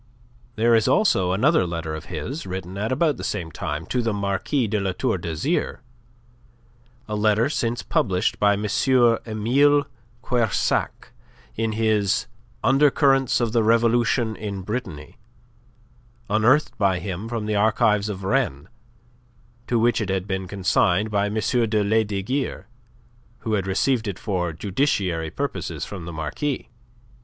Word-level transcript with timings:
There 0.55 0.73
is 0.73 0.87
also 0.87 1.31
another 1.31 1.67
letter 1.67 1.93
of 1.93 2.05
his 2.05 2.47
written 2.47 2.75
at 2.75 2.91
about 2.91 3.17
the 3.17 3.23
same 3.23 3.51
time 3.51 3.85
to 3.85 4.01
the 4.01 4.11
Marquis 4.15 4.65
de 4.65 4.79
La 4.79 4.93
Tour 4.93 5.19
d'Azyr 5.19 5.81
a 7.07 7.15
letter 7.15 7.49
since 7.51 7.83
published 7.83 8.39
by 8.39 8.53
M. 8.53 8.65
Emile 8.65 9.85
Quersac 10.23 11.13
in 11.55 11.73
his 11.73 12.25
"Undercurrents 12.63 13.39
of 13.39 13.51
the 13.51 13.61
Revolution 13.61 14.35
in 14.35 14.63
Brittany," 14.63 15.19
unearthed 16.31 16.75
by 16.79 16.97
him 16.97 17.29
from 17.29 17.45
the 17.45 17.55
archives 17.55 18.09
of 18.09 18.23
Rennes, 18.23 18.69
to 19.67 19.77
which 19.77 20.01
it 20.01 20.09
had 20.09 20.25
been 20.27 20.47
consigned 20.47 21.11
by 21.11 21.27
M. 21.27 21.35
de 21.35 21.83
Lesdiguieres, 21.83 22.65
who 23.41 23.53
had 23.53 23.67
received 23.67 24.07
it 24.07 24.17
for 24.17 24.51
justiciary 24.51 25.29
purposes 25.29 25.85
from 25.85 26.05
the 26.05 26.11
Marquis. 26.11 26.69